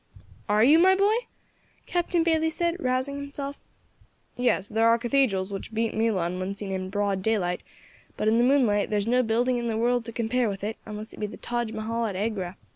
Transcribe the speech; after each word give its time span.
"Are 0.49 0.63
you, 0.63 0.79
my 0.79 0.95
boy?" 0.95 1.13
Captain 1.85 2.23
Bayley 2.23 2.49
said, 2.49 2.75
rousing 2.79 3.17
himself. 3.17 3.59
"Yes, 4.35 4.67
there 4.67 4.87
are 4.87 4.97
cathedrals 4.97 5.53
which 5.53 5.75
beat 5.75 5.93
Milan 5.93 6.39
when 6.39 6.55
seen 6.55 6.71
in 6.71 6.89
broad 6.89 7.21
daylight, 7.21 7.61
but 8.17 8.27
in 8.27 8.39
the 8.39 8.43
moonlight 8.43 8.89
there 8.89 8.97
is 8.97 9.05
no 9.05 9.21
building 9.21 9.59
in 9.59 9.67
the 9.67 9.77
world 9.77 10.03
to 10.05 10.11
compare 10.11 10.49
with 10.49 10.63
it, 10.63 10.77
unless 10.87 11.13
it 11.13 11.19
be 11.19 11.27
the 11.27 11.37
Taj 11.37 11.71
Mahal 11.71 12.07
at 12.07 12.15
Agra. 12.15 12.57